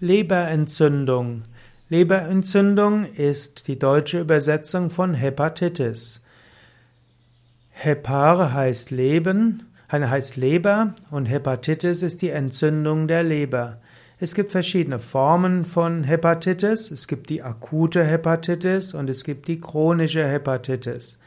[0.00, 1.42] Leberentzündung.
[1.88, 6.20] Leberentzündung ist die deutsche Übersetzung von Hepatitis.
[7.70, 13.80] Hepar heißt Leben, heißt Leber und Hepatitis ist die Entzündung der Leber.
[14.20, 16.90] Es gibt verschiedene Formen von Hepatitis.
[16.90, 21.18] Es gibt die akute Hepatitis und es gibt die chronische Hepatitis.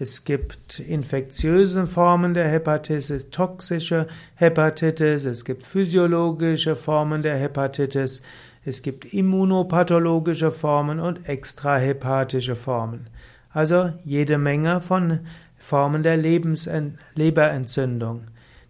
[0.00, 4.06] Es gibt infektiöse Formen der Hepatitis, toxische
[4.36, 8.22] Hepatitis, es gibt physiologische Formen der Hepatitis,
[8.64, 13.08] es gibt immunopathologische Formen und extrahepatische Formen.
[13.50, 15.18] Also jede Menge von
[15.56, 16.70] Formen der Lebens
[17.16, 18.22] Leberentzündung.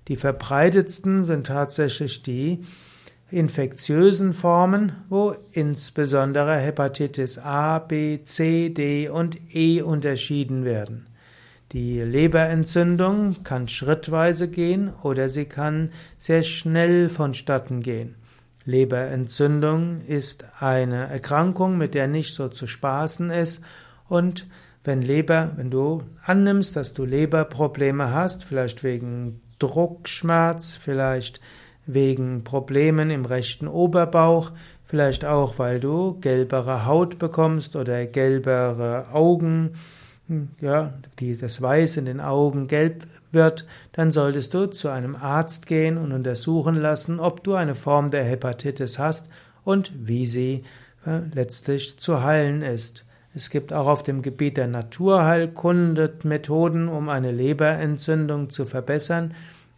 [0.08, 2.62] Die verbreitetsten sind tatsächlich die
[3.30, 11.04] infektiösen Formen, wo insbesondere Hepatitis A, B, C, D und E unterschieden werden.
[11.72, 18.14] Die Leberentzündung kann schrittweise gehen oder sie kann sehr schnell vonstatten gehen.
[18.64, 23.62] Leberentzündung ist eine Erkrankung, mit der nicht so zu spaßen ist
[24.08, 24.46] und
[24.82, 31.40] wenn Leber, wenn du annimmst, dass du Leberprobleme hast, vielleicht wegen Druckschmerz, vielleicht
[31.84, 34.52] wegen Problemen im rechten Oberbauch,
[34.84, 39.72] vielleicht auch, weil du gelbere Haut bekommst oder gelbere Augen,
[40.60, 45.66] ja, die, das Weiß in den Augen gelb wird, dann solltest du zu einem Arzt
[45.66, 49.28] gehen und untersuchen lassen, ob du eine Form der Hepatitis hast
[49.64, 50.64] und wie sie
[51.06, 53.04] äh, letztlich zu heilen ist.
[53.34, 59.34] Es gibt auch auf dem Gebiet der Naturheilkunde Methoden, um eine Leberentzündung zu verbessern,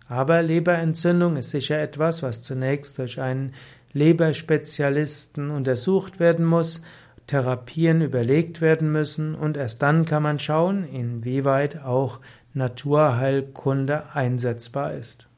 [0.09, 3.53] aber Leberentzündung ist sicher etwas, was zunächst durch einen
[3.93, 6.83] Leberspezialisten untersucht werden muss,
[7.31, 12.19] Therapien überlegt werden müssen und erst dann kann man schauen, inwieweit auch
[12.55, 15.30] Naturheilkunde einsetzbar ist.